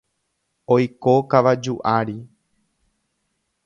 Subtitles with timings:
[0.75, 2.17] Oiko kavaju ári.